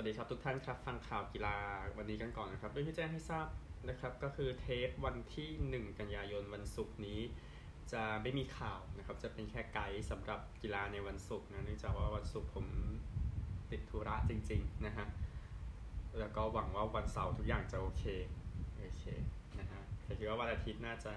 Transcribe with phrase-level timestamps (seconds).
[0.00, 1.56] วัสดีครับทุกท่านครับ ฟังข่าวกีฬา
[1.96, 3.46] วันนี้กันก่อนนะครับด้วยที่แจ้งให้ทราบ
[3.88, 7.20] นะครับก็คือเทปวันที่ 1 กันยายนวันศุกร์นี้
[7.92, 12.66] จะไม่มีข่าวนะครับ จะเป็นแค่ไกด์สำหรับกีฬาในวันศุกร์นะเนื่องจากว่าวันศุกร์ผม
[13.70, 15.06] ติดธุระจริงๆนะฮะ
[16.18, 18.04] แล้วก็หวังว่าวันเสาร์ทุกอย่างจะโอเค
[18.80, 19.04] โอเค
[19.58, 21.14] นะฮะแต่คิดว่าวันอาทิตย์น่าจะ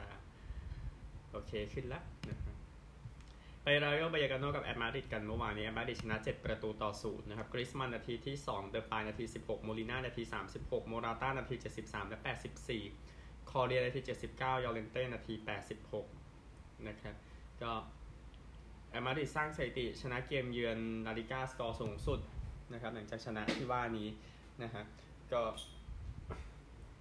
[1.31, 2.42] โอเคขึ้นแล้วนะ
[3.65, 10.23] ไปรายก็บรรยากาศโนกับแอตมาดริดกันเมื่อวานนี้แอตมาดริดชนะ 7 ประตูต่อศูนย์นะครับกริสมันนาทีที่ 2 เดอร์ปายนาที 16 โมลิน่านาที
[10.55, 12.17] 36 โมราต้านาที 73 และ
[12.85, 15.33] 84 คอเรียนาที 79 ยอเลนเต้นาที
[16.11, 17.15] 86 นะครับ
[17.61, 17.71] ก็
[18.89, 22.19] แอตมาดริดสร้างสถิติชนะเกมเยือนลาลิก้าสกอร์สูงสุด
[22.73, 24.07] นะครับหลังจากชนะที่ว่านี้
[24.63, 24.83] นะฮะ
[25.31, 25.41] ก็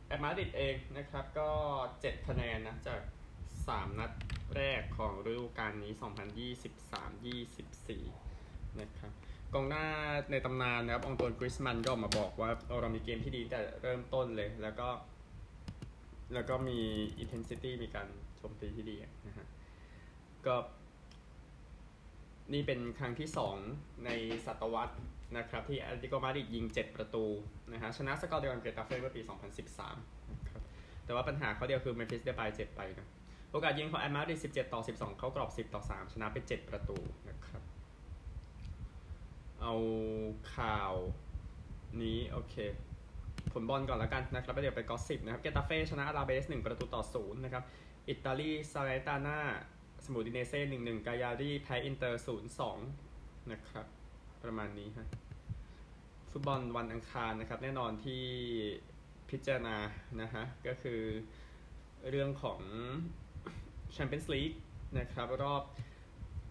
[0.07, 1.49] แอตมาดริดเองนะครับก็
[1.89, 3.01] 7 คะแนนนะจาก
[3.51, 4.11] 3 นัด
[4.57, 5.93] แรกของฤดูกาลนี้
[7.97, 9.13] 2023-24 นะครับ
[9.55, 9.87] กองหน้า
[10.31, 14.89] ในตำนานนะครับอองตวนกริสมันก็ออกมาบอกว่าเรามีเกมที่ดีแต่เริ่มต้นเลย แล้วก็
[16.35, 16.79] แล้วก็มี
[17.23, 19.47] intensity มีการโจมตีที่ดีนะฮะ
[20.47, 20.55] ก็
[22.53, 23.29] นี่เป็นครั้งที่
[23.67, 24.11] 2 ใน
[24.47, 24.97] ศตวรรษ
[25.37, 27.25] นะครับที่แอตติโกมาดริดยิง 7 ประตู
[27.73, 29.21] นะฮะชนะสกอร์เดียวกันเกตาเฟ่เมื่อปี
[29.81, 30.63] 2013นะครับ
[31.05, 33.09] แต่ว่าปัญหาเขาเดียวคือเมมฟิสเดปายเจ็บไปนะ
[33.53, 37.63] โอกาสยิงของแอตมาดริด17 ต่อ 12 เข้ากรอบ 10 ต่อ 3 ชนะไป 7 ประตูนะครับ
[39.61, 39.75] เอา
[40.57, 40.93] ข่าว
[42.03, 42.55] นี้ โอเค
[43.53, 47.65] ผลบอลก่อนแล้วกันนะครับแล้วเดี๋ยวไป gossip นะครับ เกตาเฟ่ชนะอลาเบส 1 ประตูต่อ 0 นะครับ
[48.09, 52.79] อิตาลีซาเลร์นิตาน่า เสมออูดิเนเซ่หนึ่งหนึ่งกายารีแพ้อินเตอร์ศูนย์สอง
[53.53, 53.87] นะครับ
[54.43, 55.09] ประมาณนี้ฮะ
[56.31, 58.25] ฟุตบอลวันอังคารนะครับ แน่นอนที่
[59.31, 59.77] พิจารณา
[60.21, 61.01] นะฮะ ก็คือ
[62.11, 62.61] เรื่องของ
[63.93, 64.53] แชมเปี้ยนส์ลีก
[64.99, 65.63] นะครับรอบ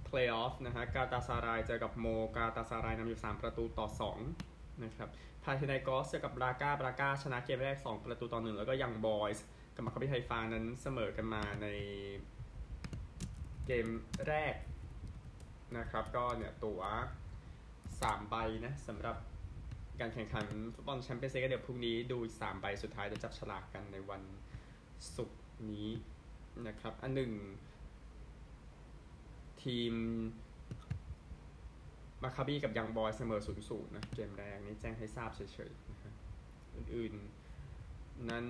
[0.05, 3.87] เพลย์ออฟนะฮะกาลาตาซารายเจอกับโมลด์กาลาตาซารายนำอยู่ 3 ประตูต่อ
[4.33, 5.09] 2 นะครับ
[5.43, 11.67] พานาธิไนกอสเจอกับบราก้าบราก้าชนะเกมแรก 2 ประตูต่อ 1 แล้วก็ยังบอยส์กับมัคคาบี้ไฮฟานั้นเสมอกันมาใน
[13.65, 13.87] เกม
[14.27, 14.55] แรก
[15.77, 16.81] นะครับ ก็เนี่ยตั๋ว
[17.55, 18.35] 3ใบ
[18.65, 19.15] นะสำหรับ
[19.99, 24.21] การแข่งขันฟุตบอลแชมเปี้ยนส์ลีกเดี๋ยวพรุ่งนี้ดู 3 ใบสุดท้ายจะจับฉลากกันในวัน
[25.15, 25.41] ศุกร์
[25.71, 25.89] นี้
[26.67, 27.31] นะครับอันหนึ่ง
[29.63, 29.93] ทีม
[32.23, 36.13] มาคาบี้กับยังบอยเสมอศูนย์ศูนย์นะเกมแรกนี้แจ้งให้ทราบเฉยๆนะครับ
[36.75, 38.47] อื่นๆ นั้น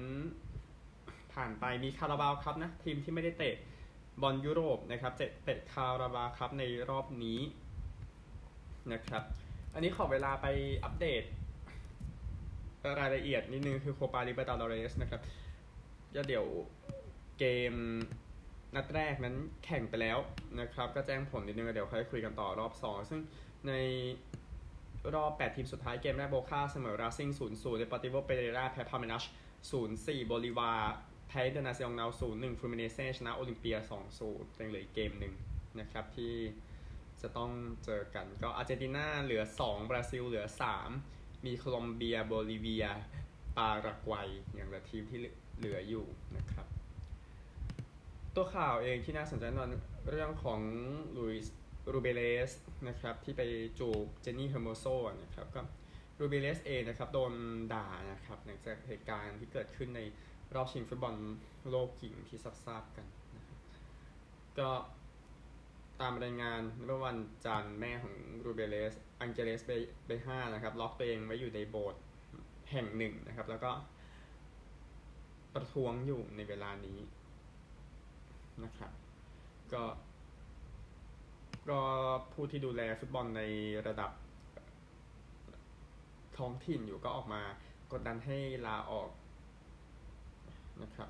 [1.33, 3.55] ผ่านไปมีคาราบาวครับนะ ทีมที่ไม่ได้เตะ
[4.21, 7.39] บอลยุโรปนะครับจะเตะคาราบาวครับในรอบนี้
[8.93, 9.23] นะครับ
[9.73, 10.47] อันนี้ขอเวลาไป
[10.83, 11.23] อัปเดต
[12.99, 15.21] รายละเอียดนิดนึงคือ Copa Libertadores นะครับ
[16.15, 16.45] ก็เดี๋ยว
[17.41, 17.75] เกม
[18.75, 19.35] นัดแรกนั้น
[19.65, 20.17] แข่งไปแล้ว
[20.59, 23.21] นะครับ ก็แจ้งผลนิดนึงเดี๋ยวค่อยคุยกันต่อรอบ 2 ซึ่ง
[23.67, 23.73] ใน
[25.15, 29.23] รอบ 8 ทีมสุดท้ายเกมแรก Boca เสมอ Racing 0 0 Deportivo Pereira แพ้ Palmeiras
[29.69, 30.73] 0 4 Bolivar
[31.27, 33.77] แพ้ Internacional 0 1 Fluminense ชนะ Olimpia
[34.19, 35.33] 2 0ยังเหลืออีกเกมหนึ่ง
[35.79, 36.33] นะครับที่
[37.21, 37.51] จะต้อง
[37.85, 40.45] เจอกันก็อาร์เจนตินาเหลือ 2 บราซิลเหลือ
[40.95, 42.85] 3 มีโคลอมเบียโบลิเวีย
[43.57, 45.19] ปารากวัยอย่างละทีมที่
[45.57, 46.05] เหลืออยู่
[46.37, 46.67] นะครับ
[48.35, 49.71] ตัวข่าวเองที่น่าสนใจนอน
[50.09, 50.61] เรื่องของ
[51.17, 51.55] ลุยส์
[51.93, 52.51] รูเบเลส
[52.87, 53.41] นะครับที่ไป
[53.79, 54.85] จูบเจนนี่เฮอร์โมโซ
[55.23, 55.61] นะครับก็
[56.19, 57.33] รูเบเลสเองนะครับโดน
[57.73, 60.01] ด่านะครับหลังจากเหตุการณ์ที่เกิดขึ้นใน
[60.55, 61.15] รอบชิงฟุตบอล
[61.69, 63.57] โลกหญิงที่ทราบกันนะครับ
[64.59, 64.69] ก็
[66.01, 68.15] ตามรายงานเมื่อวันจันทร์แม่ของ
[68.45, 69.61] รูเบเลสอังเจเลส
[70.05, 72.01] เบห้านะครับล็อกตัวเองไว้อยู่ในโบสถ์
[72.71, 73.71] แห่งหนึ่งนะครับ แล้วก็
[75.53, 76.99] ประท้วงอยู่ในเวลานี้
[78.63, 78.91] นะครับ
[79.73, 79.83] ก็
[81.69, 81.79] ก็
[82.33, 83.41] ผู้ที่ดูแลฟุตบอลใน
[83.87, 84.11] ระดับ
[86.37, 87.41] ท้องถิ่นอยู่ก็ออกมา
[87.91, 89.09] กดดันให้ลาออก
[90.83, 91.09] นะครับ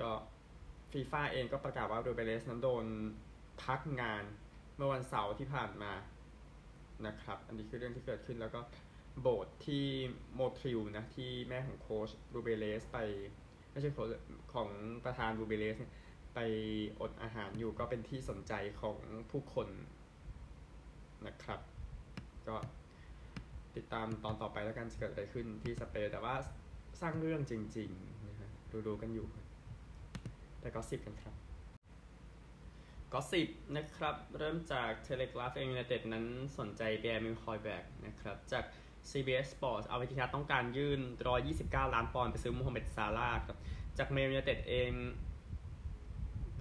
[0.00, 0.10] ก็
[0.92, 2.84] ฟีฟ่าเองก็ประกาศว่ารูเบเลสนั้นโดน
[3.62, 4.24] พักงาน
[4.76, 5.92] เมื่อวันเสาร์ที่ผ่านมา
[7.06, 8.60] นะครับ อันนี้คือเรื่องที่เกิดขึ้นแล้วก็
[9.20, 9.84] โบสถ์ที่
[10.34, 12.98] โมทริลนะที่แม่ของโค้ชรูเบเลสไป
[13.72, 14.08] ไม่ใช่โค้ช
[14.54, 14.68] ของ
[15.04, 15.92] ประธานรูเบเลสเนี่ย
[16.34, 16.38] ไป
[17.00, 18.96] อดอาหารอยู่ก็เป็นที่สนใจของ
[19.30, 19.68] ผู้คน
[21.26, 21.60] นะครับ
[22.48, 22.56] ก็
[23.76, 26.34] ติดตามตอนต่อไปแล้วกันจะเกิดอะไรขึ้นที่สเปนแต่ว่า
[27.00, 28.50] สร้างเรื่องจริงๆนะฮะ
[28.86, 29.26] ดูๆกันอยู่
[30.60, 31.34] แต่ gossip กันครับ
[33.12, 36.26] gossip นะครับ เริ่มจาก Telegraph เองยูไนเต็ดนั้น
[36.58, 38.64] สนใจ Pierre-Emile Højbjerg นะครับ จาก
[39.10, 41.00] CBS Sports Al-Ittihad ต้องการยื่น
[41.46, 43.58] 129 ล้านปอนด์ไปซื้อ Mohamed Salah ครับ
[43.98, 44.90] จาก Mail United เอง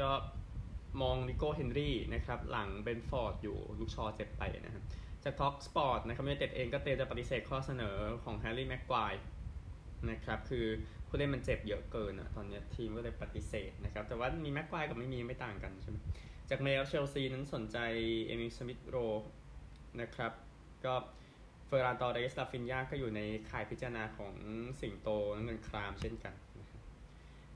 [0.01, 0.11] ก็
[1.01, 4.83] มอง Rico Henry นะครับหลัง Brentford อยู่ Luke Shaw เจ็บไปนะครับ
[5.23, 9.13] จาก talkSPORT นะครับยูเต็ดเองก็เตรียมจะปฏิเสธข้อเสนอของ Harry Maguire
[10.11, 10.65] นะครับคือ
[11.07, 15.97] ผู้เล่นมันเจ็บเยอะเกินอะตอนนี้ทีมก็เลยปฏิเสธนะครับแต่ว่ามี Maguire กับไม่มีไม่ต่างกันใช่ไหม
[16.49, 17.77] จาก Mail Chelsea นั้นสนใจ
[18.27, 18.97] Emile Smith Rowe
[20.01, 20.31] นะครับ
[20.85, 20.93] ก็
[21.67, 24.33] Ferran Torres Raphinha ก็อยู่ในข่ายพิจารณาของ
[24.81, 25.09] สิงโตน้ำ
[25.43, 26.33] เงินครามเช่นกัน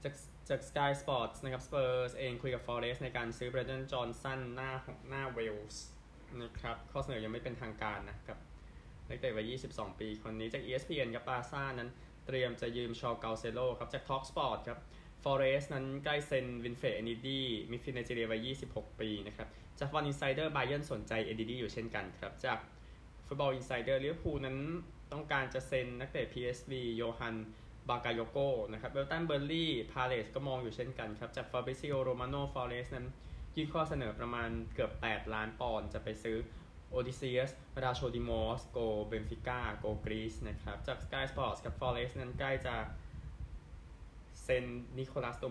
[0.04, 0.14] จาก
[0.50, 4.72] จาก Sky Sports นะครับ Spurs เองคุยกับ Forest ในการซื้อ Brennan Johnson หน้า
[5.10, 5.84] หน้าเวลส์
[6.42, 8.38] นะครับ ข้อเสนอยังไม่เป็นทางการนะครับ
[9.10, 11.90] นักเตะวัย 22 ปีคนนี้จาก ESPN กับบาซ่านั้น
[12.26, 14.80] เตรียมจะยืม João Cancelo ครับ จาก talkSPORT ครับ
[15.24, 19.48] Forest นั้นใกล้เซ็น Wilfred Ndidi มิดฟิลด์ไนจีเรียวัย 26 ปีนะครับ
[19.80, 22.60] จากวันอินไซเดอร์ Bayern สนใจ Ndidi อยู่เช่นกันครับ จาก
[23.28, 24.58] Football Insider Liverpool นั้น
[25.12, 27.36] ต้องการจะเซ็นนักเตะ PSV Johan
[27.90, 28.38] Bakayoko
[28.74, 33.08] นะครับ Brighton Burnley Palace ก็มองอยู่เช่นกันครับ จาก Fabrizio Romano Forest นั้น
[33.56, 36.38] ยื่นข้อเสนอประมาณเกือบ 8 ล้านปอนด์จะไปซื้อ
[36.90, 42.76] Odysseas Vlachodimos โกล์ Benfica โกล์กรีซนะครับ จาก Sky Sports กับ Forest นั้นใกล้จะ
[44.44, 44.66] เซ็น
[44.98, 45.46] Nicolás Domínguez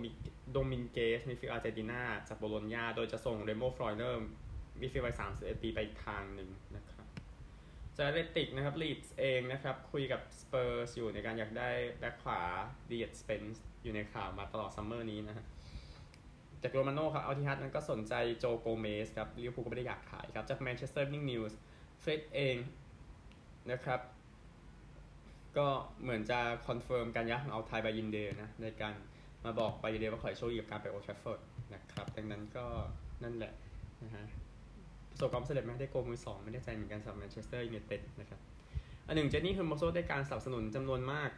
[0.70, 4.22] มิดฟิลด์อาร์เจนตินาจาก Bologna โดยจะส่งเรโมฟลอยเนอร์
[4.80, 6.95] มิฟิลวัย31ปีไปอีกทางหนึ่งนะครับ
[7.98, 12.40] จาก Athletic นะครับ Leeds เองนะครับ คุยกับสเปอร์สอยู่ในการอยากได้แบ็คขวา
[12.86, 15.44] Djed Spence อยู่ในข่าวมาตลอดซัมเมอร์นี้นะฮะ
[16.62, 22.56] จาก Romano ครับ Al-Ittihad นั้นก็สนใจ Joe Gomez ครับ Liverpool ก็ไม่ได้อยากขายครับ จาก Manchester Evening News Fred เอง
[23.70, 24.00] นะครับ
[25.56, 25.66] ก็
[26.02, 28.94] เหมือนจะ confirm การย้ายของ Altay Bayındır นะ ในการ
[29.44, 31.40] มาบอก Bayındır ว่าขอโชคดีกับการไป Old Trafford
[31.74, 32.66] นะครับ ดังนั้นก็
[33.22, 33.52] นั่นแหละ
[34.02, 34.24] นะฮะ
[35.16, 38.40] ประสบความสำเร็จไหมได้โกล์มือสองไม่ได้ใจเหมือนกันสำหรับ Manchester United นะครับ
[39.06, 41.30] อันหนึ่งเจนนี่เฮอร์โมโซได้การสนับสนุนจำนวนมาก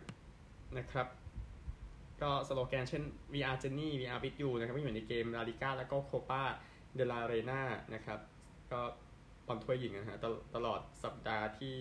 [0.78, 1.06] นะครับ
[2.22, 3.02] ก็สโลแกนเช่น
[3.32, 6.42] VR Jenny VR with you นะครับที่อยู่ในเกมลาลิก้าแล้วก็โคปา
[6.94, 7.62] เดลาเรนา
[7.94, 8.18] นะครับ
[8.72, 8.80] ก็
[9.46, 11.76] บอลถ้วยหญิงนะฮะตลตลอดสัปดาห์ที่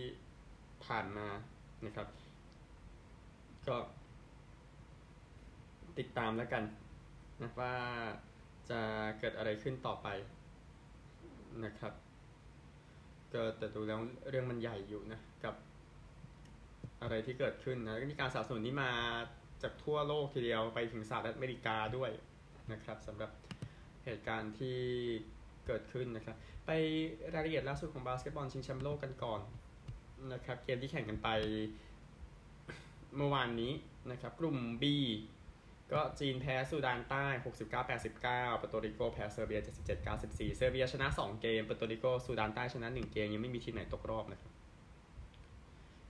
[0.85, 1.27] ผ่านมา
[1.85, 2.07] นะครับ
[3.67, 3.75] ก็
[5.99, 6.63] ติดตามแล้วกัน
[7.41, 7.75] นะว่า
[8.69, 8.79] จะ
[9.19, 10.07] เกิดอะไรขึ้นต่อไป
[11.65, 11.93] นะครับ
[13.33, 13.99] ก็แต่ดูแล้ว
[14.29, 15.55] เรื่องมันใหญ่อยู่นะกับ
[17.01, 18.91] อะไรที่เกิดขึ้นนะก็มีการสนับสนุนนี้มา
[19.63, 22.11] จากทั่วโลกทีเดียวไปถึงสหรัฐอเมริกาด้วย
[22.71, 23.31] นะครับสำหรับ
[24.05, 24.79] เหตุการณ์ที่
[25.67, 26.71] เกิดขึ้นนะครับ ไป
[27.33, 29.41] รายละเอียดล่าสุดของบาสเกตบอลชิงแชมป์โลกกันก่อน
[30.33, 31.29] นะครับ เกมที่แข่งกันไป
[33.15, 33.71] เมื่อวานนี้
[34.11, 34.83] นะครับ กลุ่ม B
[35.91, 37.25] ก็จีนแพ้ซูดานใต้
[37.75, 38.21] 69-89
[38.57, 39.59] เปอร์โตริโกแพ้เซอร์เบีย
[40.07, 44.51] 77-94 เซอร์เบียชนะ 2 เกมเปโตริโกซูดานใต้ชนะ 1 เกม ยังไม่มีทีมไหนตกรอบนะครับ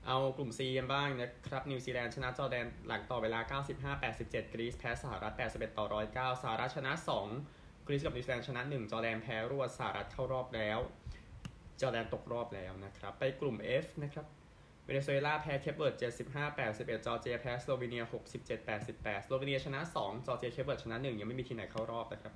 [0.08, 3.40] เอากลุ่ม C กันบ้างนะครับ นิวซีแลนด์ชนะจอร์แดนหลังต่อเวลา
[4.02, 6.92] 95-87 กรีซแพ้สหรัฐ 81 ต่อ 109 สหรัฐชนะ
[7.40, 10.80] 2 กรีซกับนิวซีแลนด์ชนะ 1 จอร์แดนแพ้รวดสหรัฐเข้ารอบแล้ว
[11.82, 14.26] จอร์แดนตกรอบแล้วนะครับ ไปกลุ่ม F นะครับ
[14.88, 15.96] เวเนซุเอลาแพ้เคปเวิร์ด
[16.50, 18.04] 75-81 จอร์เจียแพ้สโลวีเนีย
[18.64, 22.34] 67-88 สโลวีเนียชนะ 2 จอร์เจียเคปเวิร์ดชนะ 1 ยังไม่มีทีมไหนเข้ารอบนะครับ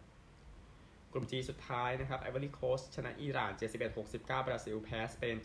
[1.14, 3.52] กลุ่ม G สุดท้ายนะครับไอวอรี่โคสต์ชนะอิหร่าน
[3.94, 5.36] 71-69 บราซิล แพ้สเปน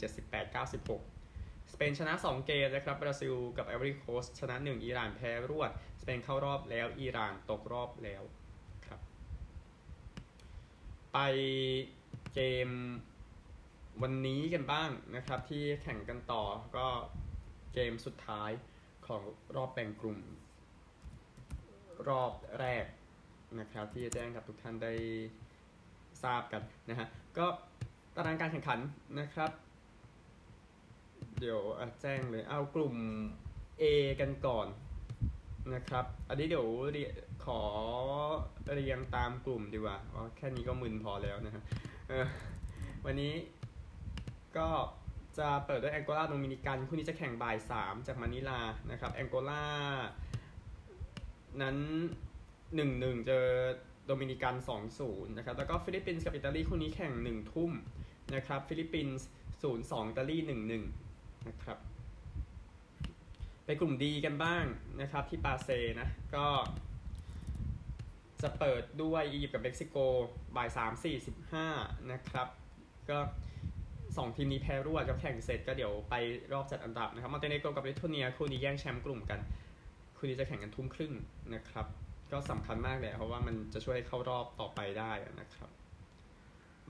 [0.42, 5.70] 78-96 สเปนชนะ 2 เกมนะครับบราซิลกับไอวอรี่โคสต์ชนะ 1 อิหร่านแพ้รวด
[6.00, 8.22] สเปนเข้ารอบแล้วอิหร่านตกรอบแล้ว
[8.86, 9.00] ครับ
[11.12, 11.18] ไป
[12.34, 12.70] เกม
[14.02, 16.42] วันนี้กันบ้างนะครับ ที่แข่งกันต่อ
[16.76, 16.86] ก็
[17.74, 18.50] เกมสุดท้าย
[19.06, 19.22] ของ
[19.56, 20.18] รอบแบ่งกลุ่ม
[22.08, 22.86] รอบแรก
[23.60, 24.92] นะครับ ที่จะแจ้งกับทุกท่านได้
[26.22, 27.46] ทราบกันนะฮะก็
[28.16, 28.80] ตารางการแข่งขัน
[29.20, 29.50] นะครับ
[31.38, 31.60] เดี๋ยว
[32.00, 32.94] แจ้งเลยเอากลุ่ม
[33.82, 33.84] A
[34.20, 34.66] กันก่อน
[35.74, 36.68] นะครับ อันนี้เดี๋ยว
[37.44, 37.60] ขอ
[38.74, 39.96] เรียงตามกลุ่มดีกว่า
[40.36, 41.62] แค่นี้ก็มึนพอแล้วนะฮะ
[43.04, 43.34] วันนี้
[44.58, 44.68] ก็
[45.38, 48.60] จะเปิดด้วยแองโกลาโดมินิกันคู่นี้จะแข่งบ่าย3จากมะนิลา
[48.90, 49.66] นะครับแองโกลา
[51.62, 51.76] นั้น
[52.52, 53.44] 1-1เจอ
[54.06, 54.54] โดมินิกัน
[54.96, 57.72] 2-0นะครับแล้วก็ฟิลิปปินส์กับอิตาลีคู่นี้แข่ง1ทุ่ม
[58.34, 59.26] นะครับฟิลิปปินส์
[59.62, 60.36] 0-2อิตาลี
[60.88, 61.78] 1-1นะครับ
[63.64, 64.64] ไปกลุ่ม D กันบ้าง
[65.00, 65.68] นะครับที่ปาเซ
[66.00, 66.46] นะก็
[68.42, 69.96] จะเปิดด้วยอียิปต์กับเม็กซิโก
[70.56, 70.68] บ่าย
[71.38, 72.48] 3-4-15นะครับ
[73.10, 73.18] ก็
[74.16, 76.14] สองทีมนี้แพ้รวดกับแข่งเสร็จก็เดี๋ยวไป
[76.52, 79.40] รอบจัดอันดับนะครับมอนเตเนโกรกับลิทัวเนียคู่นี้แย่งแชมป์กลุ่มกัน
[80.16, 81.12] คู่นี้จะแข่งกันทุ่มครึ่ง
[81.54, 81.86] นะครับ
[82.32, 85.70] ก็สำคัญมากเลยเพราะว่ามันจะช่วยเข้ารอบต่อไปได้นะครับ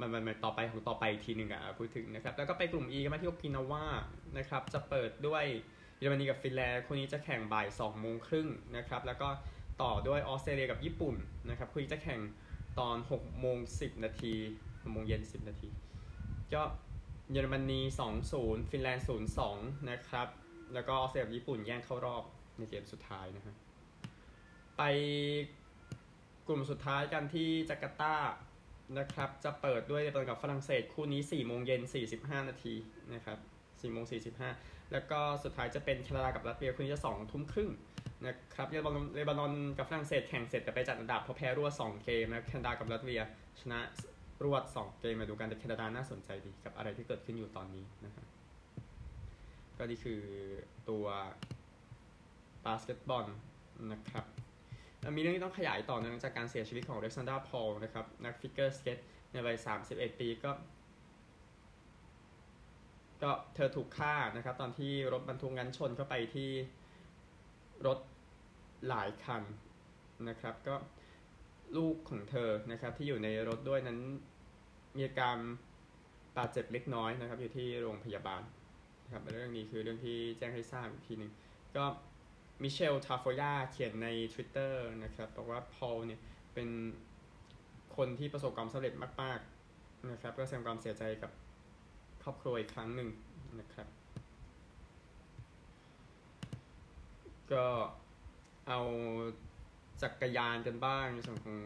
[0.00, 3.86] มันมันต่อไปของต่อไปทีหนึ่งอะพูดถึงนะครับ แล้วก็ไปกลุ่ม E กันมาที่โอกินาว่า
[4.38, 5.44] นะครับ จะเปิดด้วย
[5.98, 9.28] เยอรมนีกับฟินแลนด์คู่นี้จะแข่งบ่าย2โมงครึ่งนะครับ แล้วก็
[9.82, 11.14] ต่อด้วยออสเตรเลียกับญี่ปุ่น
[11.50, 12.20] นะครับคู่นี้จะแข่ง
[12.78, 15.68] ตอน6โมง10นาที6โมงเย็น10 นาที
[16.54, 16.62] ก็
[17.32, 17.80] เยอรมนี
[18.24, 19.06] 2-0 ฟินแลนด์
[19.46, 20.28] 0-2 นะครับ
[20.74, 22.22] แล้วก็ออสเตรเลียญี่ปุ่นแย่งเข้ารอบ
[22.58, 23.54] ในเกมสุดท้ายนะฮะ
[24.78, 24.82] ไป
[26.46, 28.16] กลุ่มสุดท้ายกันที่จาการ์ตา
[28.98, 32.74] นะครับ จะเปิดด้วยเปิดกับฝรั่งเศสคู่นี้4โมงเย็น45 นาที
[33.14, 34.04] นะครับ4โมง
[34.48, 37.70] 45 แล้วก็สุดท้ายจะเป็นแคนาดากับรัสเซียคู่นี้จะ2ทุ่มครึ่ง
[38.26, 43.20] นะครับเลบานอนเลบานอนกับฝรั่งเศสแข่งเสร็จแต่ไปจัดอันดับเพราะแพ้รวด2เกมนะแคนาดากับรัสเซีย
[43.60, 43.80] ชนะ
[44.44, 48.26] รวด 2 เกมมาดูกันแต่แคนาดาน่าสนใจดีกับอะไรที่เกิดขึ้นอยู่ตอนนี้นะครับ
[49.76, 50.20] ก็นี่คือ
[50.90, 51.06] ตัว
[52.64, 53.26] บาสเกตบอล
[53.92, 54.24] นะครับ
[55.16, 58.98] มีเรื่องที่ต้องขยายต่อเนื่องจากการเสียชีวิตของอเล็กซานดราพอลนะครับ นักฟิกเกอร์สเก็ต
[59.32, 59.56] ในวัย
[59.88, 60.50] 31 ปีก็
[63.22, 66.50] ก็เธอถูกฆ่านะครับ ตอนที่รถบรรทุกนั้นชนเข้าไปที่
[67.86, 67.98] รถ
[68.88, 69.42] หลายคัน
[70.28, 70.74] นะครับ ก็
[71.76, 73.98] ลูกของเธอนะครับที่อยู่ในรถด้วยนั้น
[74.96, 75.36] มีอาการ
[76.36, 78.42] บาดเจ็บเล็กน้อยนะครับ อยู่ที่โรงพยาบาล
[79.04, 81.30] นะครับเรื่องนี้คือเรื่องที่แจ้งให้ทราบอีกทีหนึ่ง
[81.76, 81.84] ก็
[82.62, 84.72] มิเชลทาโฟยาเขียนใน Twitter
[85.04, 86.20] นะครับบอกว่าพอลเนี่ย
[86.54, 86.68] เป็น
[87.96, 89.38] คนที่ประสบความสำเร็จมาก
[89.74, 91.30] ๆนะครับ ก็แสดงความเสียใจกับ
[92.22, 93.08] ครอบครัวอีกครั้งหนึ่ง
[93.60, 93.88] นะครับ
[97.52, 97.66] ก็
[98.68, 98.80] เอา
[100.02, 101.58] จักรยานกันบ้างในส่วนของ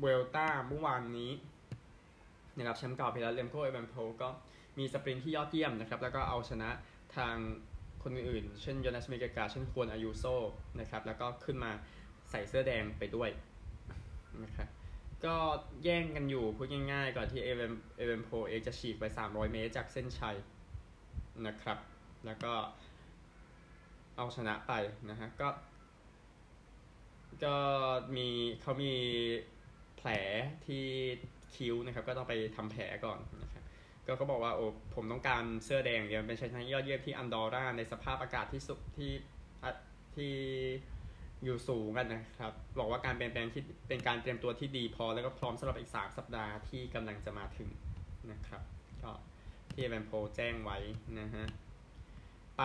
[0.00, 1.30] เวลต้าเมื่อวานนี้
[2.56, 4.28] นะครับแชมป์เก่าเพลาเลมโกเอเวนโพก็
[4.78, 6.70] มีสปรินที่ยอดเยี่ยมนะครับ แล้วก็เอาชนะ
[7.16, 7.36] ทาง
[8.02, 10.24] คนอื่น เช่นโยนัสเมกากาเช่นควรอายุโซ
[10.80, 11.70] นะครับ แล้วก็ขึ้นมา
[12.30, 13.30] ใส่เสื้อแดงไปด้วย
[14.44, 14.68] นะครับ
[15.24, 15.36] ก็
[15.84, 20.36] แย่งกันอยู่พูดง่ายๆ ก่อนที่เอเวนเอเวนโพเองจะฉีกไป 300 เมตรจากเส้นชัย
[21.46, 21.78] นะครับ
[22.26, 22.52] แล้วก็
[24.16, 24.72] เอาชนะไป
[25.10, 25.48] นะฮะก็
[27.44, 27.56] ก็
[28.16, 28.28] มี
[28.62, 28.94] เขามี
[29.96, 30.08] แผล
[30.66, 30.84] ที่
[31.54, 33.64] คิ้วนะครับ ก็ต้องไปทำแผลก่อนนะครับ
[34.06, 39.12] ก็ก็บอกว่าโอ้ผมต้องการเสื้อแดงเดียวเป็นชัยชนะยอดเยี่ยมที่อันดอร่าในสภาพอากาศที่สุดที่
[40.14, 40.32] ที่
[41.44, 47.68] อยู่สูงกันนะครับ บอกว่าการเปลี่ยนแปลงที่เป็นการเตรียมตัวที่ดีพอ แล้วก็พร้อมสำหรับอีก 3 สัปดาห์ที่กำลังจะมาถึง
[48.32, 48.62] นะครับ
[49.02, 49.12] ก็
[49.72, 50.78] ที่แบนโพแจ้งไว้
[51.20, 51.46] นะฮะ
[52.56, 52.62] ไป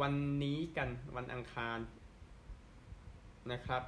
[0.00, 1.78] วันนี้กันวันอังคาร
[3.50, 3.82] นะครับ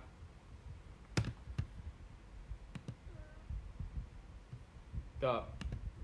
[5.22, 5.32] ก็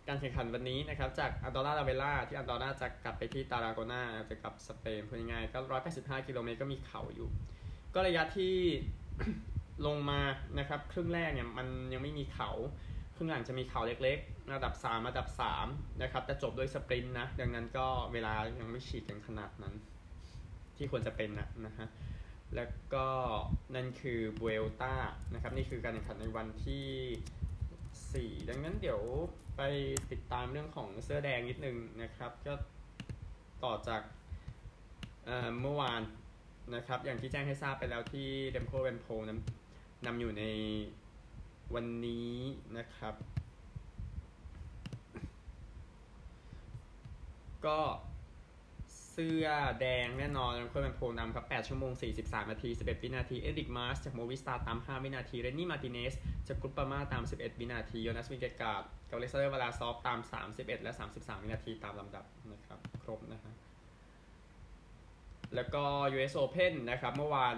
[0.08, 5.58] การแข่งขันวันนี้นะครับ จากอันดอร่าลาเวล่าที่อันดอร่าจะกลับไปที่ตาราโกนาจะกลับสเปนพูดง่ายๆก็
[5.92, 7.28] 185 กิโลเมตรก็มีเขาอยู่
[7.94, 8.54] ก็ระยะที่
[9.86, 10.20] ลงมา
[10.58, 12.50] นะครับครึ่งแรกเนี่ยมันยังไม่มีเขา
[13.16, 15.26] ครึ่งหลังจะมีเขาเล็กๆ ระดับ 3 ระดับ
[15.64, 19.74] 3นะครับจะจบด้วยสปรินต์นะ ดังนั้นก็เวลายังไม่ฉีดกันขนาดนั้น
[20.76, 21.88] ที่ควรจะเป็นนะนะฮะ
[22.56, 23.06] แล้วก็
[23.74, 24.94] นั่นคือเวลต้า
[25.34, 29.00] นะครับนี่คือการแข่งขันในวันที่ 4 ดังนั้นเดี๋ยว
[29.56, 29.62] ไป
[30.10, 32.54] ติดตามเรื่องของเสื้อแดงนิดนึงนะครับ ก็
[33.64, 34.02] ต่อจาก
[35.24, 36.02] เเมื่อวาน
[36.74, 40.44] นะครับ อย่างที่แจ้งให้ทราบไปแล้วที่เรมโกเอเวนโพลนำนำอยู่ใน
[41.74, 42.32] วันนี้
[42.78, 43.14] นะครับ
[47.66, 47.78] ก็
[49.12, 49.46] เสื้อ
[49.80, 56.14] แดงแน่นอนเพื่อนเป็นโพนำครับ 8 ชั่วโมง 43 นาที 11 วินาที เอนริกมาสจากโมวิสตาร์ตาม 5 วินาที เลนนี่ มาร์ติเนซ
[56.48, 60.18] จากกรุปปามาตาม 11 วินาที โยนัสวินเกกาดกับอเล็กซานเดอร์ วลาซอฟตาม
[60.52, 63.54] 31 และ 33 วินาทีตามลำดับนะครับ ครบนะฮะ
[65.54, 67.56] แล้วก็ US Open นะครับ เมื่อวาน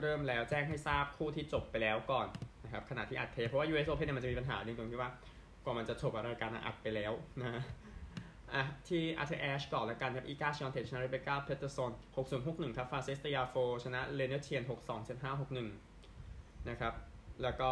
[0.00, 2.26] เริ่มแล้วแจ้งให้ทราบคู่ที่จบไปแล้วก่อน
[2.64, 5.10] นะครับขณะที่อัดเทปเพราะว่า US Open เนี่ยมันจะมีปัญหาตรงที่ว่า
[5.64, 7.62] กว่ามันจะจบรายการอัดไปแล้วนะ
[8.54, 11.92] อะที่อาร์เทอร์แอชก่อนแล้วกันครับอีกาชวอนเท็กนะเรเบก้าเพเตอร์ซอน
[12.34, 13.54] 6061ครับฟรานเซสติอาโฟ
[13.84, 14.62] ชนะเลินเนอร์เทียน
[15.46, 16.94] 627561นะครับ
[17.42, 17.70] แล้วก็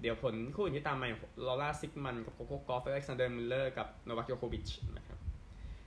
[0.00, 1.08] เดี๋ยวผลคู่อื่นที่ตามมา
[1.46, 5.18] ลอร่าซิกมันกับโกโก้กอล์ฟอเล็กซานเดอร์มุลเลอร์กับโนวาคโยโควิชนะครับ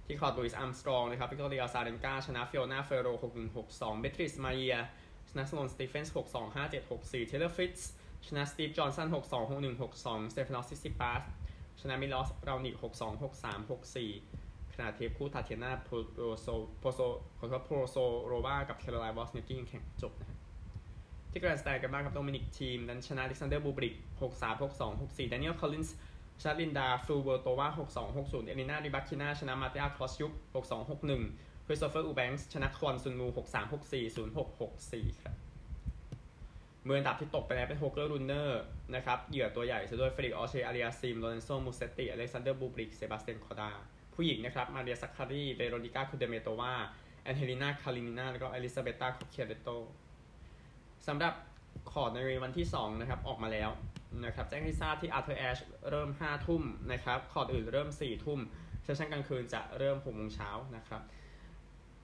[0.05, 3.07] ที่คอร์ตลุยส์อาร์มสตรองนะครับวิกตอเรียอซาเรนกาชนะฟิโอนาเฟโร
[3.55, 4.75] 6162เบียทริซมาเอีย
[5.29, 6.13] ชนะสโลนสตีเฟนส์
[6.69, 7.89] 62574เทย์เลอร์ฟริตซ์
[8.27, 9.07] ชนะสตีฟจอห์นสัน
[9.69, 11.21] 626162สเตฟานอสซิตซิปาส
[11.81, 12.75] ชนะมิลอสรานิก
[13.59, 16.47] 626364 ขณะเทปคู่ทาเทียนาโปรโรโซ
[16.79, 16.99] โปโซ
[17.37, 20.27] ขอโทษโปโซโรวากับแคโรไลน์วอซเนียกกี้แข่งจบนะ
[21.31, 23.95] ที่แกรนด์สแตนกันบ้างครับโดมินิกทีมนั้นชนะอเล็กซานเดอร์บูบริก
[24.61, 25.95] 636264แดเนียลคอลลินส์
[26.41, 27.67] ชนะลินดาฟรูห์เวอร์โตวา
[28.07, 30.33] 6260 เอเลนาริบาคินาชนะมาร์ตาคอสยุก
[30.99, 34.17] 6261คริสโตเฟอร์ยูแบงส์ชนะควอนซุนมู6364
[34.67, 35.35] 0664 ครับ
[36.87, 38.61] มืออันดับที่ตกไปแล้วเป็นโฮเกอร์รูเนอร์
[38.95, 43.71] นะครับ เหยื่อตัวใหญ่ซะด้วยเฟลิกซ์ออเชร์อาลิอาซิม โลเรนโซมูเซตติอเล็กซานเดอร์บูบริก เซบาสเตียนคอดา
[44.15, 46.73] ผู้หญิงนะครับ มาเรียซัคคารีเวโรนิก้าคูเดอร์เมโตวา
[47.23, 49.69] แอนเฮลินาคาลินินา แล้วก็อลิซาเบตตาค็อกเชียเรตโต
[51.07, 51.33] สำหรับ
[51.91, 53.69] คอร์ตในวันที่ 2 นะครับ ออกมาแล้ว
[54.25, 58.39] นะครับ แจ้งให้ทราบที่ Arthur Ashe เริ่ม 5 ทุ่มนะครับ คอร์ตอื่นเริ่ม 4 ทุ่ม
[58.83, 61.01] session กลางคืนจะเริ่ม6โมงเช้านะครับ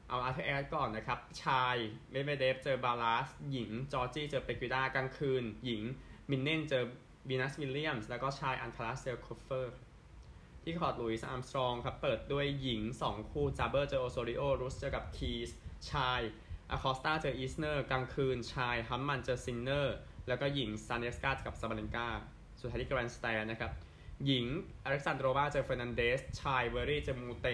[0.10, 1.76] เอา Arthur Ashe ก่อนนะครับ ชาย
[2.12, 5.82] เมดเวเดฟเจอบาลาส หญิง จอร์จี้เจอเปกูล่ากลางคืน หญิง
[6.30, 6.84] มินเน่นเจอ
[7.28, 9.76] บีนัสวิลเลียมส์แล้วก็ชายอันคาราเซลโคเฟอร์
[10.64, 15.50] ที่คอร์ดลุยส์อาร์มสตรองครับ เปิดด้วยหญิง 2 คู่จาเบอร์เจอโอโซริโอรุสเจอกับคีส
[15.92, 16.22] ชาย
[16.72, 19.96] อะคอสตาเจออีสเนอร์ กลางคืน ชายฮัมมันเจอซินเนอร์
[20.28, 22.08] แล้วก็หญิงซานเนสกากับซาบาเลนกา
[22.60, 23.72] สุดท้ายที่แกรนด์สแตนนะครับ
[24.26, 24.46] หญิง
[24.84, 27.48] อเล็กซานโดรวาเจอเฟอร์นันเดส ชายเวอรี่เจอมูเต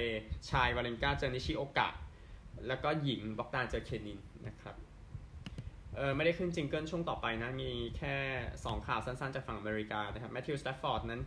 [0.49, 1.89] ชายวาเลนกาเจอนิชิโอกะ
[2.67, 4.75] แล้วก็หญิงบ็อกตาเจอเคนินนะครับ
[5.95, 8.15] เออไม่ได้ขึ้น jingle ช่วงต่อไปนะ มีแค่
[8.53, 11.21] 2 ข่าวสั้นๆ จากฝั่งอเมริกานะครับแมทธิวสแตฟฟอร์ดนั้น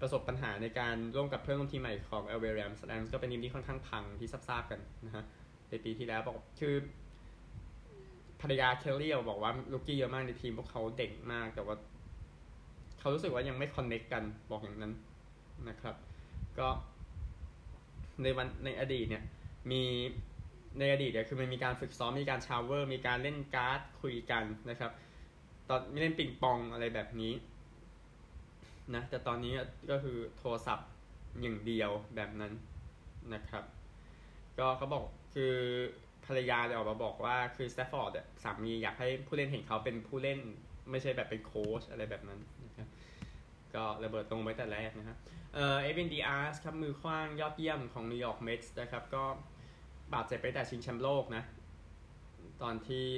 [0.00, 5.24] ประสบปัญหาในการร่วมกับเพื่อนร่วมทีมใหม่ของแอลเอแรมส์นั้นก็เป็นทีมที่ค่อนข้างพังที่ทราบๆกันนะฮะ
[5.70, 6.74] ในปีที่แล้วบอกคือ
[8.40, 11.76] ภรรยาเคลลี่บอกว่า rookie เยอะมากในทีมพวกเขาเด็กมาก แต่ว่า
[12.98, 14.92] เขารู้สึกว่ายังไม่ connect กันบอกอย่างนั้น
[15.68, 15.96] นะครับ
[16.58, 16.68] ก็
[18.22, 19.22] ในวันในอดีตเนี่ย
[19.70, 19.82] มี
[20.78, 24.92] ในอดีตเนี่ยคือมันมีการฝึกซ้อมมีการ shower มีการเล่นการ์ดคุยกันนะครับ
[25.68, 27.32] ตอนไม่เล่นปิงปองอะไรแบบนี้
[28.94, 29.52] นะแต่ตอนนี้
[29.90, 30.88] ก็คือโทรศัพท์
[31.40, 32.52] อย่างเดียวแบบนั้น
[33.34, 33.64] นะครับ
[34.58, 35.54] ก็เขาบอกคือ
[36.26, 38.12] ภรรยาเลยออกมาบอกว่าคือสแตฟฟอร์ด
[38.42, 40.38] สามีอยากให้ผู้เล่นเห็นเขาเป็นผู้เล่น
[40.90, 42.88] ไม่ใช่แบบเป็นโค้ชอะไรแบบนั้นนะครับ
[43.74, 45.18] ก็ระเบิดตรงไว้แต่แรกนะครับ
[45.54, 49.24] เออเอ็ดวินดิอาซครับมือขว้างยอดเยี่ยมของนิวยอร์กเมทส์นะครับก็
[50.14, 51.42] บาดเจ็บไปแต่ชิงแชมป์โลกนะ
[52.62, 53.08] ตอนที่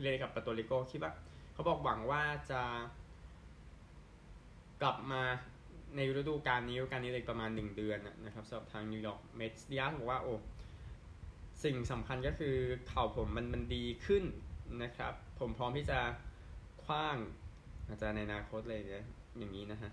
[0.00, 1.12] เล่นกับเปอร์โตริโกคิดว่า
[1.52, 2.62] เขาบอกหวังว่าจะ
[4.82, 5.22] กลับมา
[5.96, 10.34] ในฤดูกาลนี้ฤดูกาลนี้เลยประมาณ 1 เดือนนะครับสำหรับทางนิวยอร์กเมทส์ดิอาซบอกว่าโอ้
[11.64, 12.56] สิ่งสำคัญก็คือ
[12.88, 14.24] เข่าผมมันมันดีขึ้น
[14.82, 15.98] นะครับ ผมพร้อมที่จะ
[16.84, 17.16] คว้าง
[17.88, 19.04] อาจารย์ในอนาคตเลยเนี่ย
[19.38, 19.90] อย่างนี้นะฮะ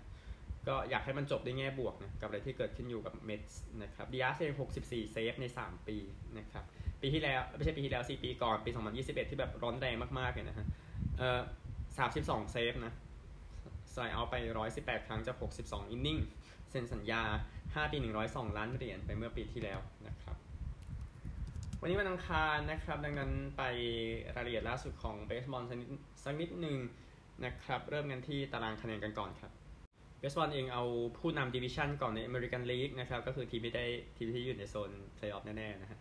[0.68, 5.96] ก็อยากให้มันจบได้แง่บวกนะกับอะไรที่เกิดขึ้นอยู่กับ Mets นะครับดิแอซเอง64 save ใน 3 ปี
[6.38, 6.64] นะครับ
[7.00, 10.66] ปีที่แล้วไม่ใช่ปีที่แล้ว 4 ปีก่อน ปี 2021 ที่แบบร้อนแรงมากๆเลยนะฮะ
[11.18, 11.40] เอ่อ
[11.98, 12.92] 32 save นะ
[13.92, 14.34] ใส่เอาไป
[14.72, 16.18] 118 ครั้งจาก 62 inning
[16.70, 17.22] เซ็นสัญญา
[17.84, 17.96] 5 ปี
[18.28, 20.36] 102 ล้านเหรียญไปเมื่อปีที่แล้วนะครับ
[21.80, 23.62] วันนี้วันอังคารนะครับ ดังนั้นไป
[24.34, 25.88] รายละเอียดล่าสุดของเบสบอลสักนิด
[26.24, 26.76] สักนิดหนึ่ง
[27.44, 29.52] นะครับ เริ่มกันที่ตารางคะแนนกันก่อนครับ
[30.18, 30.84] เบสบอลเองเอา
[31.18, 33.84] ผู้นำ division ก่อนใน American League นะครับ ก็คือทีมที่ได้
[34.16, 35.98] ทีมที่อยู่ในโซนเพลย์ออฟแน่ๆนะฮะ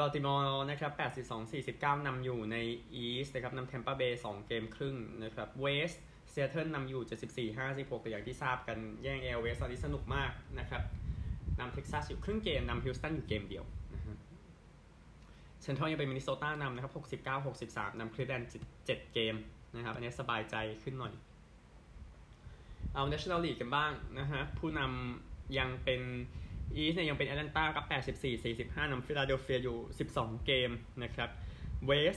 [0.00, 0.92] บัลติมอร์นะครับ
[1.28, 2.56] 82 49นำอยู่ใน
[2.94, 10.82] East นะครับนำเทมเปอร์เบย์2เกมครึ่งนะครับ West ซีแอตเทิลนำอยู่74 56แต่อย่างที่ทราบกันแย่ง AL West ตอนนี้สนุกมากนะครับ
[11.60, 13.64] นำเท็กซัสอยู่ครึ่งเกมนำฮิวสตันอยู่เกมเดียว
[13.94, 14.16] นะฮะ
[15.62, 19.34] เซนทรัลยังเป็นมินนิโซตานำนะครับ69 63นำคลิฟแลนด์7เกม
[19.74, 21.12] นะครับอันนี้สบายใจขึ้นหน่อย
[22.94, 26.00] เอา National League กันบ้างนะฮะ ผู้นำยังเป็น
[26.76, 27.84] East เนี่ยยังเป็นแอตแลนตากับ
[28.20, 29.78] 84 45นำฟิลาเดลเฟียอยู่
[30.12, 30.70] 12 เกม
[31.02, 31.30] นะครับ
[31.86, 32.16] West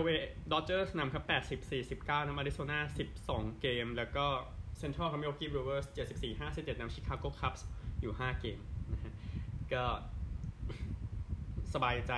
[0.00, 0.16] LA
[0.52, 1.24] Dodgers นำครับ
[1.70, 2.78] 80 49นำอาริโซนา
[3.20, 4.26] 12 เกม แล้วก็
[4.78, 5.86] เซ็นทรับมิลวอกี Brewers
[6.20, 7.66] 74 57นำชิคาโก Cubs
[8.00, 8.58] อยู่ 5 เกม
[8.92, 9.12] นะฮะ
[9.72, 9.84] ก็
[11.74, 12.12] สบายใจ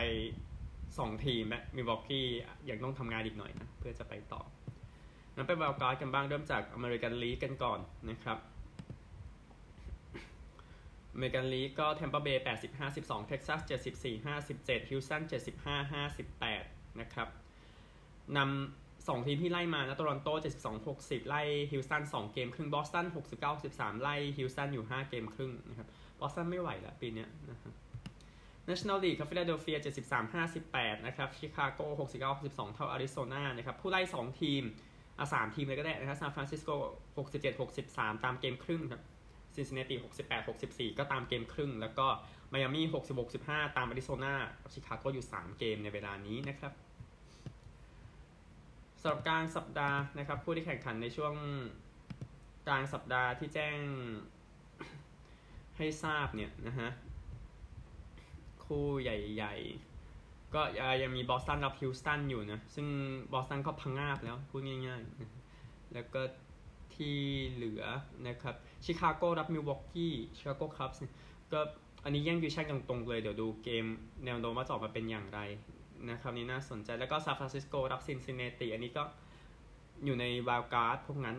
[0.61, 2.27] 2 ทีมและมิลวอกี
[2.71, 4.43] ยังต้องทำงานอีกหน่อยนะ เพื่อจะไปต่อ
[5.37, 8.39] นั้นไป wild card กันบ้างเริ่มจาก American League กันก่อนนะครับ
[11.15, 13.61] American League ก็เทมเปอร์เบย์80 52เท็กซัส
[14.03, 15.23] 74 57ฮิวสตัน
[15.71, 15.93] 75
[16.33, 17.29] 58นะครับ
[18.37, 20.29] นำสองทีมที่ไล่มานะโตรอนโต
[20.77, 25.89] 72 60ไล่ฮิวสตัน2เกมครึ่งบอสตัน69 13ไล่ฮิวสตันอยู่5เกมครึ่งนะครับ
[26.21, 27.73] บอสตันไม่ไหวแล้วปีนี้นะครับ
[28.69, 32.03] National League ครับฟิลาเดลเฟีย 73 58 นะครับ ชิคาโก 69
[32.43, 34.63] 62 เท่าอาริโซนา นะครับ ผู้ไล่ 2 ทีม
[35.19, 36.71] อะ3ทีมเลยก็ได้นะครับซานฟรานซิสโก
[37.17, 39.03] 67 63ตามเกมครึ่งครับ
[39.55, 42.07] ซินซินเนติ68 64ก็ตามเกมครึ่ง แล้วก็
[42.51, 44.35] ไมอามี่66 15ตามอาริโซนา
[44.73, 46.73] ชิคาโกอยู่3เกมในเวลานี้นะครับ
[49.01, 51.35] สำหรับกลางสัปดาห์นะครับผู้ที่แข่งขันในช่วง
[52.67, 53.79] กลางสัปดาห์ที่แจ้ง
[55.77, 56.91] ให้ทราบเนี่ยนะฮะ
[58.65, 59.96] คู่ใหญ่ ๆ
[60.55, 60.63] ก็
[61.03, 62.87] ยังมีบอสตันรับฮิวสตันอยู่นะ ซึ่ง
[63.33, 66.21] บอสตันก็พังงาบแล้วพูดง่ายๆ แล้วก็
[66.95, 67.17] ที่
[67.53, 67.83] เหลือ
[68.29, 68.55] นะครับ
[68.85, 71.01] ชิคาโกรับมิลวอกกี้ชิคาโก Cubs
[71.53, 71.61] ก็
[72.05, 73.85] อันนี้แย่ง division ตรงเลย เดี๋ยวดูเกม
[74.25, 75.41] แนวโน้มว่าจะออกมาเป็นอย่างไร
[76.11, 79.03] นะครับนี่น่าสนใจแล้วก็ซานฟรานซิสโกรับซินซินเนติอันนี้ก็
[80.05, 81.37] อยู่ใน wild card พวกนั้น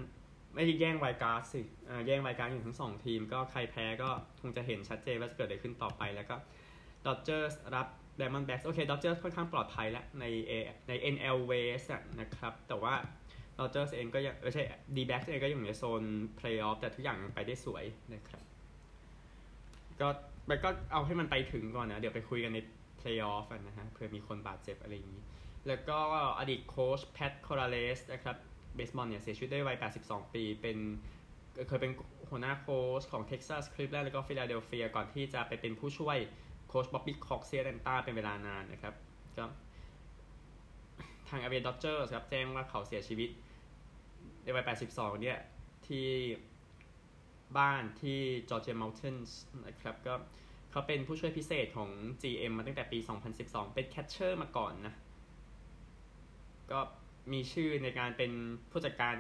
[0.56, 1.62] ไม่ได้แย่ง wild card สิ
[2.08, 4.10] แย่ง wild card อยู่ทั้งสองทีม ก็ใครแพ้ก็
[4.42, 6.36] คงจะเห็นชัดเจนว่าจะเกิดอะไรขึ้นต่อไปแล้วก็
[7.06, 7.88] Dodgers รับ
[8.20, 10.26] Diamondbacks โอเค Dodgers ค่อนข้างปลอดภัยแล้วใน
[10.88, 11.88] ใน NL West
[12.20, 12.94] นะครับ แต่ว่า
[13.56, 14.64] โรเจอร์เองก็ยังเออใช่
[14.96, 16.04] D-backs เองก็อยู่ในโซน
[16.38, 18.44] เพลย์ออฟแต่ทุกอย่างยังไปได้สวยนะครับ
[20.02, 20.08] ก็
[20.50, 22.60] มันก็เอาให้มันไปถึงก่อนนะ เดี๋ยวไปคุยกันใน
[22.98, 25.22] เพลย์ออฟนะฮะเผื่อมีคนบาดเจ็บอะไรอย่างนี้
[25.68, 26.00] แล้วก็
[26.40, 28.36] อดีตโค้ชแพทคอราเลสนะครับ
[28.76, 30.78] เบสบอลเนี่ยเสียชีวิตด้วยวัย 82 ปีเป็น
[31.68, 31.92] เคยเป็น
[32.30, 36.18] หัวหน้าโค้ชของเท็กซัสคลิฟแลนด์แล้วก็ฟิลาเดลเฟียก่อนที่จะไปเป็นผู้ช่วย
[36.68, 38.94] โค้ชบ๊อบบี้ค็อกซ์ที่แอตแลนตาเป็นเวลานานนะครับ
[39.38, 39.46] ก็
[41.30, 43.30] ทางอเวนดอเจอร์ครับแจ้งว่าเขาเสียชีวิต
[44.44, 45.40] ในวัย 82 เนี่ย
[45.88, 46.08] ที่
[47.58, 50.14] บ้านที่จอร์เจียมัลเทนส์นะครับก็
[50.72, 51.90] เขาเป็นผู้ช่วยพิเศษของ
[52.22, 53.00] GM มาตั้งแต่ปี
[53.38, 54.94] 2012 เป็น catcher มาก่อนนะ
[56.72, 56.80] ก็
[57.34, 58.32] มีชื่อในการเป็น
[58.72, 59.16] ผู้จัดการ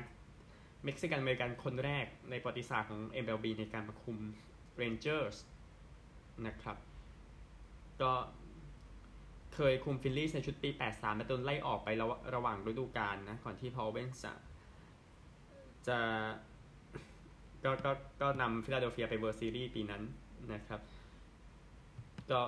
[0.84, 4.18] เม็กซิกันอเมริกันคนแรกในประวัติศาสตร์ของ MLB ในการมาคุม
[4.82, 5.36] Rangers
[6.48, 6.78] นะครับ
[8.02, 8.12] ก็
[9.56, 12.06] เคยคุม Phillies ในชุดปี 83แต่โดนไล่ออกไประ
[12.36, 14.34] ระหว่างฤดูกาลนะ ก่อนที่พอลโอเวนส์จะ
[15.88, 15.98] จะ
[17.64, 20.04] ก็ก็ก็นำฟิลาเดลเฟียไป World Series ปีนั้น
[20.54, 20.80] นะครับ
[22.32, 22.42] ก็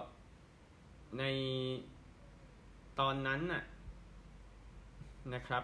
[1.19, 1.23] ใน
[2.99, 3.63] ตอนนั้นน่ะ
[5.33, 5.63] นะครับ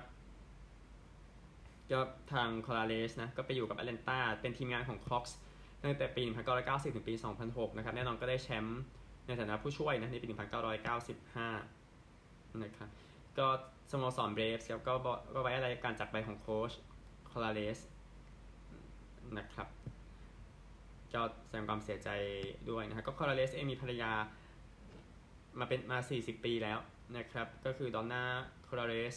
[1.92, 2.00] ก็
[2.34, 5.38] ทางคอราเลสนะก็ไปอยู่กับแอตแลนตาเป็นทีมงานของค็อกซ์
[5.84, 6.22] ตั้งแต่ปี
[6.60, 7.14] 1990 ถึงปี
[7.46, 8.82] 2006 นะครับ แน่นอนก็ได้แชมป์
[9.28, 10.28] ในฐานะผู้ช่วยนะในปี
[11.86, 12.90] 1995 นะครับ
[13.38, 13.48] ก็
[13.92, 14.94] สโมสรเบรฟส์ครับก็
[15.34, 16.72] ก็ไว้อะไรการจากไปของโค้ช
[17.30, 17.80] คอร์เลส
[19.38, 19.68] นะครับ
[21.14, 22.10] ก็แสดงความเสียใจ
[22.70, 24.12] ด้วยนะครับ ก็คอร์เลสเองมีภรรยา
[25.60, 26.80] มาเป็นมา 40 ปีแล้ว
[27.18, 28.24] นะครับ ก็คือดอนน่า
[28.68, 29.16] คอร์เลส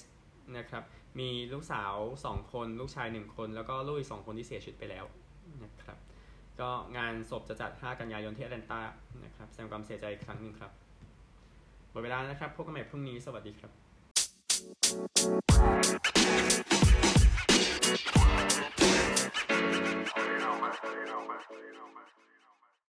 [0.56, 0.82] นะครับ
[1.20, 1.94] มีลูกสาว
[2.24, 5.04] 2 คน ลูกชาย 1 คน แล้วก็ลูกอีก 2 คนที่เสียชีวิตไปแล้ว
[5.64, 5.98] นะครับ
[6.60, 8.80] ก็งานศพจะจัด 5 กันยายนที่แอตแลนตา
[9.24, 10.70] นะครับแสดงความเสียใจอีกครั้งหนึ่งครับ
[11.90, 13.70] หมดเวลานะครับพบกันใหม่พรุ่งนี้สวัสดีครับ